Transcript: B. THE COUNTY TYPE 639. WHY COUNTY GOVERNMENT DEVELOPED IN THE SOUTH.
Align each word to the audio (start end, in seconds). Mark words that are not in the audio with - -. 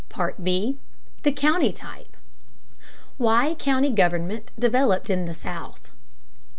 B. 0.41 0.79
THE 1.21 1.31
COUNTY 1.31 1.71
TYPE 1.71 2.15
639. 2.15 2.89
WHY 3.17 3.53
COUNTY 3.53 3.89
GOVERNMENT 3.91 4.49
DEVELOPED 4.59 5.11
IN 5.11 5.25
THE 5.27 5.35
SOUTH. 5.35 5.91